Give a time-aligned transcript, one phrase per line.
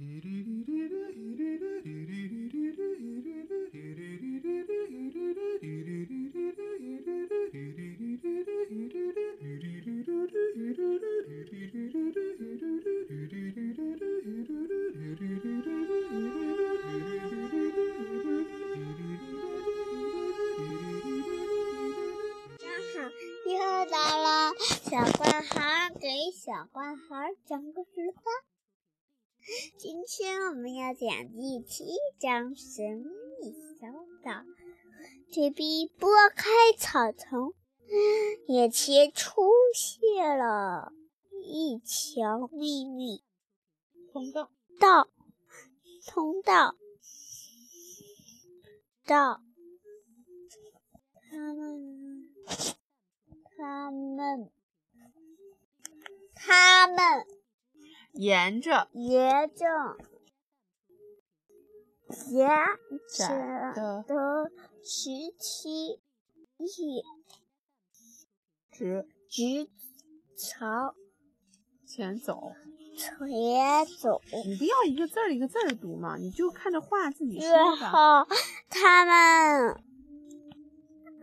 [0.00, 0.06] 又
[23.90, 28.47] 到了小怪孩给小怪孩讲故事吧。
[29.76, 31.84] 今天我们要讲第七
[32.20, 32.98] 章《神
[33.40, 33.88] 秘小
[34.22, 34.30] 岛》。
[35.32, 36.48] 这比拨开
[36.78, 37.54] 草丛，
[38.46, 39.42] 眼前出
[39.74, 40.92] 现了
[41.44, 43.24] 一条秘密
[44.12, 44.48] 通道。
[44.78, 45.08] 道，
[46.06, 46.76] 通道，
[49.06, 49.40] 道。
[51.30, 52.38] 他们，
[53.56, 54.50] 他们，
[56.34, 57.26] 他们
[58.18, 59.64] 沿着沿着
[62.32, 62.50] 沿
[63.16, 64.50] 着的
[64.82, 66.00] 石梯
[66.56, 67.04] 一
[68.72, 69.70] 直直
[70.36, 70.96] 朝
[71.86, 72.54] 前走，
[72.96, 74.20] 前走。
[74.44, 77.90] 你不要一个字儿一个字儿读嘛，你就看着画自己说之吧。
[77.92, 78.26] 后，
[78.68, 79.80] 他们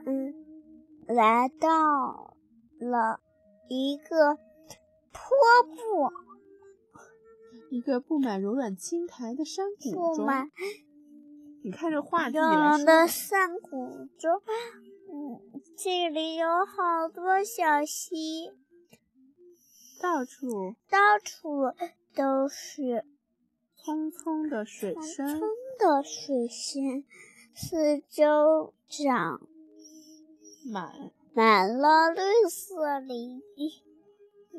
[0.05, 0.33] 嗯
[1.07, 2.37] 来到
[2.79, 3.19] 了
[3.67, 4.35] 一个
[5.11, 5.21] 坡
[5.65, 6.09] 布，
[7.75, 10.49] 一个布满柔软青苔的山谷中，布满
[11.61, 13.05] 你看这画自己柔来软的。
[13.05, 14.41] 山谷中。
[15.11, 18.53] 嗯，这里有好多小溪，
[20.01, 21.73] 到处到处
[22.15, 23.03] 都是
[23.77, 25.41] 匆匆的水匆声，匆
[25.77, 27.03] 的水声，
[27.53, 29.41] 四周长
[30.71, 33.43] 满满了绿色梨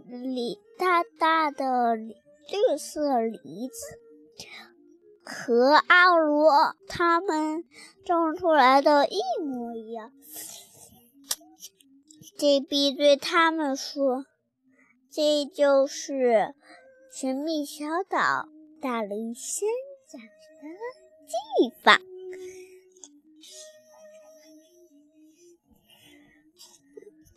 [0.06, 1.96] 梨大大的
[2.48, 3.98] 绿色梨子，
[5.24, 7.64] 和阿罗他们
[8.04, 10.12] 种出来的一模一样。
[12.38, 14.26] 这比对他们说
[15.10, 16.54] ：“这就是
[17.10, 18.48] 神秘小岛
[18.80, 19.68] 大梨生
[20.06, 20.28] 长的
[21.26, 21.98] 地方。”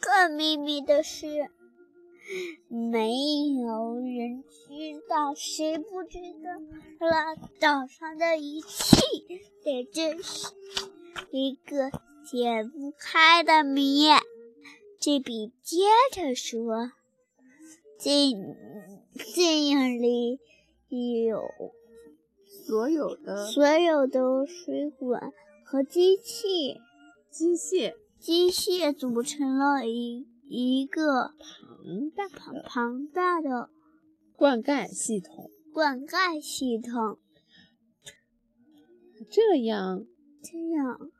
[0.02, 1.50] 更秘密的是，
[2.68, 3.12] 没
[3.62, 9.02] 有人知道，谁不知道了岛上的一切，
[9.64, 10.54] 这真是
[11.32, 11.92] 一个
[12.30, 14.08] 解不开的谜。
[15.00, 15.78] 这笔接
[16.12, 16.92] 着说，
[18.00, 18.12] 这
[19.34, 20.40] 这样里
[21.26, 21.42] 有
[22.68, 25.32] 所有的所有的水管
[25.64, 26.80] 和机器。
[27.32, 33.70] 机械机械组成了一一个庞大庞的庞大的
[34.36, 37.20] 灌溉系统，灌溉系统，
[39.30, 40.08] 这样
[40.42, 41.12] 这样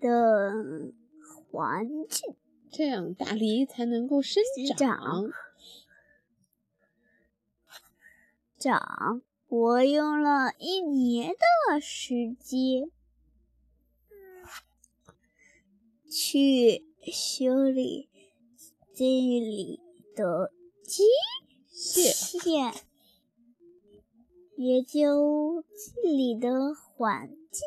[0.00, 0.94] 的
[1.50, 2.34] 环境
[2.70, 4.42] 这样大梨才能够生。
[4.78, 5.30] 长
[8.58, 11.34] 长，我用了一年
[11.68, 12.90] 的时间
[16.10, 18.08] 去修理
[18.94, 19.80] 这里
[20.14, 20.52] 的
[20.82, 21.02] 机
[21.72, 22.74] 械械，
[24.56, 27.62] 研究这里的环境。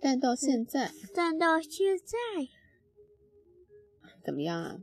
[0.00, 2.14] 但到现在但到现在
[4.24, 4.78] 怎么样啊？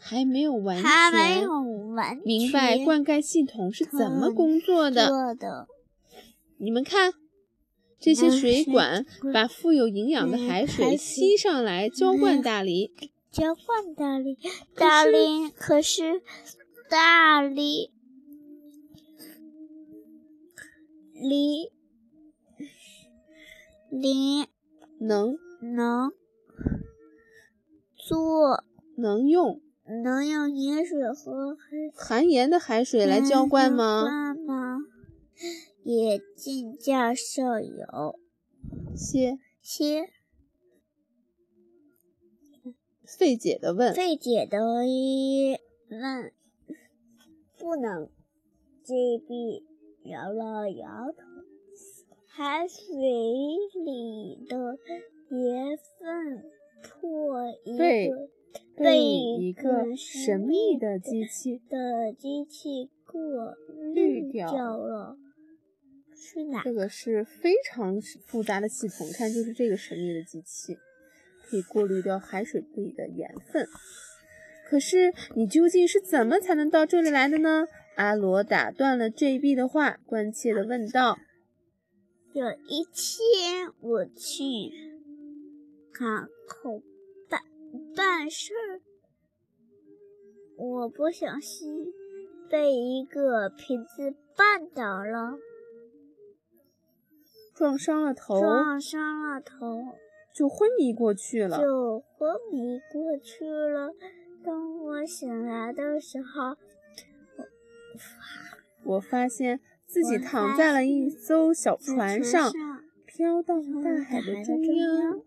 [0.00, 1.60] 还没有完还没全有
[1.94, 5.66] 完明白灌溉系统是怎么工作的。
[6.56, 7.12] 你们看，
[8.00, 12.92] 这些水管管把富有营养的嗯海水吸上来，浇灌嗯大梨。
[13.30, 14.38] 浇灌大梨，
[14.74, 16.22] 大梨可是
[16.88, 17.90] 大梨
[21.12, 21.70] 梨
[23.90, 24.46] 梨
[24.98, 26.12] 能能
[27.96, 28.64] 做
[28.96, 29.60] 能用
[30.04, 31.56] 能用盐水和
[31.94, 34.02] 含盐的海水来浇灌吗？
[34.02, 34.36] 灌
[35.38, 35.44] 吗？
[35.84, 38.18] 眼镜教授有
[38.96, 40.10] 些些
[43.06, 43.94] 费解的问。
[43.94, 45.56] 费解的疑
[45.90, 46.32] 问，
[47.56, 48.10] 不能。
[48.84, 48.94] 这
[49.26, 49.66] 比
[50.04, 51.24] 摇了摇头，
[52.26, 52.84] 海水
[53.84, 54.78] 里的
[55.30, 56.44] 盐分
[56.82, 58.28] 破一被个
[58.76, 63.54] 被一一个神秘的机器的机器过
[63.94, 65.18] 滤掉了。
[66.64, 70.76] 这个是非常复杂的系统，看就是这个神秘的机器，
[71.44, 73.66] 可以过滤掉海水里的盐分。
[74.68, 77.66] 可是你究竟是怎么才能到这里来的呢？
[77.96, 81.18] 阿罗打断了 JB 的话，关切地问道
[82.32, 84.70] ：“有一天我去
[85.92, 86.82] 港口
[87.28, 87.40] 办
[87.96, 88.80] 办事儿，
[90.56, 91.86] 我不小心
[92.50, 95.38] 被一个瓶子绊倒了，
[97.58, 99.82] 撞伤了头，撞伤了头。”
[100.32, 103.90] 就昏迷过去了，就昏迷过去了。
[104.44, 106.50] 当我醒来的时候，
[108.84, 112.52] 我我发现自己躺在了一艘小船上，
[113.04, 115.20] 飘到大海的中央。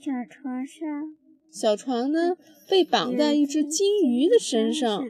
[0.00, 1.16] 小船上，
[1.52, 2.36] 小船呢
[2.68, 5.08] 被绑在一只金鱼的身上，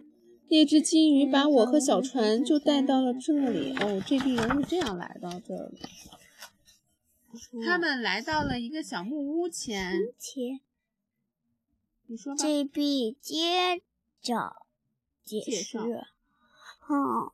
[0.50, 3.75] 那只金鱼把我和小船就带到了这里。
[3.81, 5.81] 哦，这批人是这样来到这里。
[7.65, 9.99] 他们来到了一个小木屋前。
[10.19, 10.61] 前，
[12.07, 12.43] 你说吧。
[12.43, 13.83] 这必接
[14.21, 14.57] 着
[15.25, 15.79] 解释。
[15.79, 17.31] 嗯，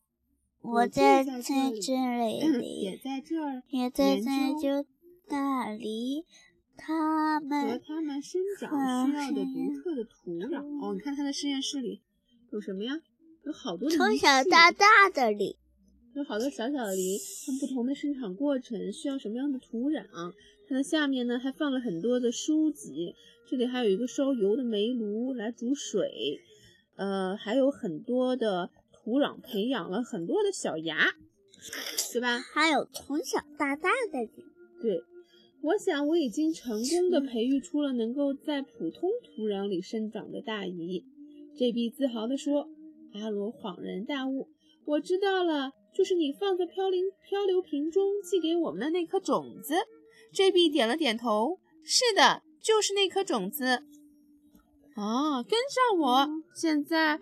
[0.61, 1.51] 我在在这
[1.81, 2.39] 里，
[2.83, 4.87] 也在这儿，也在在这
[5.29, 6.25] 那里。
[6.77, 10.83] 他们和他们生长需要的独特的土壤。
[10.83, 12.03] 哦，你看他的实验室里
[12.51, 13.01] 有什么呀？
[13.45, 15.57] 有好多从小到大的梨。
[16.15, 20.05] 有好多小小的梨，它们不同的生长过程需要什么样的土壤？
[20.69, 23.15] 它的下面呢还放了很多的书籍，
[23.49, 26.41] 这里还有一个烧油的煤炉来煮水，
[26.97, 31.15] 呃，还有很多的土壤培养了很多的小芽，
[32.13, 32.41] 对吧？
[32.41, 34.29] 还有从小到大的
[34.83, 35.05] 对，
[35.63, 41.05] 我想我已经成功的培育出了能够在普通土壤里生长的大梨。
[41.57, 42.69] 这比自豪地说。
[43.13, 44.47] 阿罗恍然大悟，
[44.91, 45.73] 我知道了。
[45.93, 49.75] 就是你放在漂流漂流瓶中寄给我们的那颗种子。
[50.33, 53.83] JB 点了点头，是的，就是那颗种子。
[54.95, 57.19] 哦，跟上我，现在，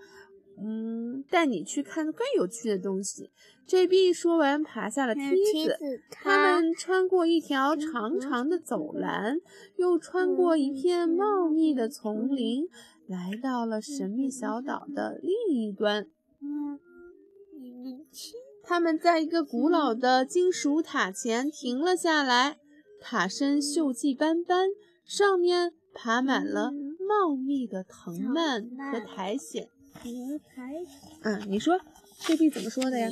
[0.63, 3.31] 嗯，带你去看更有趣的东西。
[3.67, 6.03] JB 说完，爬下了梯子。
[6.11, 9.39] 他们穿过一条长长的走廊，
[9.77, 12.69] 又穿过一片茂密的丛林，
[13.07, 16.07] 来到了神秘小岛的另一端。
[16.43, 16.79] 嗯。
[18.63, 22.59] 他们在一个古老的金属塔前停了下来，
[23.01, 24.69] 塔身锈迹斑斑，
[25.07, 29.65] 上面爬满了茂密的藤蔓和苔藓。
[31.23, 31.81] 嗯，你说
[32.27, 33.09] 这币怎么说的呀？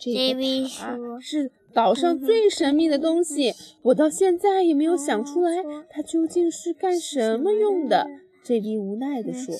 [0.00, 8.06] 这币说是岛上最神秘的东西，我到现在也没有想出来它究竟是干什么用的。
[8.42, 9.54] 这币无奈地说：“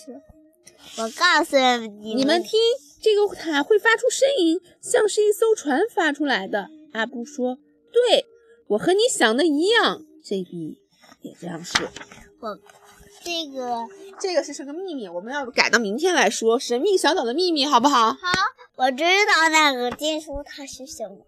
[0.98, 1.56] 我告诉
[2.00, 2.58] 你，你们听。”
[3.00, 6.68] 这个塔会发出声音，像是一艘船发出来的。
[6.92, 7.58] 阿布说
[7.92, 8.26] ：“对
[8.68, 10.02] 我和你想的一样。
[10.24, 10.76] ”JB
[11.22, 11.86] 也这样说。
[12.40, 12.58] 我
[13.22, 13.86] 这个
[14.18, 16.58] 这个是是个秘密，我们要改到明天来说。
[16.58, 18.12] 神秘小岛的秘密，好不好？
[18.12, 18.16] 好，
[18.76, 21.18] 我知道那个金属塔是什么，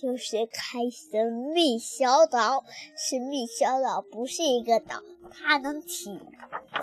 [0.00, 2.64] 就是开神秘小岛。
[2.96, 6.20] 神秘小岛不是一个岛，它能启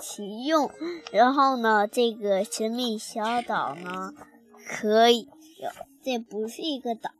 [0.01, 0.69] 启用。
[1.11, 4.13] 然后呢，这个神秘小岛呢？
[4.67, 5.29] 可以
[5.61, 5.69] 有，
[6.03, 7.11] 这不是一个岛，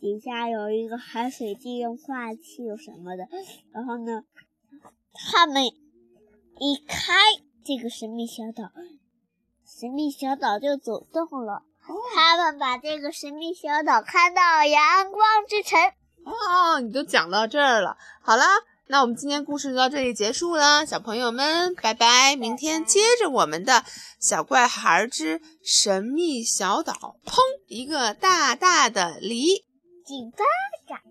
[0.00, 3.28] 底下有一个海水计用化器什么的。
[3.72, 4.22] 然后呢，
[5.12, 7.14] 他们一开
[7.64, 8.70] 这个神秘小岛，
[9.64, 11.62] 神秘小岛就走动了。
[12.14, 15.80] 他们把这个神秘小岛看到阳光之城。
[16.24, 18.44] 哦，你都讲到这儿了，好了。
[18.90, 22.34] 那我们今天故事就到这里结束了，小朋友们，拜拜！
[22.36, 23.72] 明天接着我们的
[24.18, 26.94] 《小怪孩之神秘小岛》，
[27.30, 27.36] 砰！
[27.66, 29.66] 一个大大的梨，
[30.06, 30.38] 紧巴
[30.88, 31.07] 掌。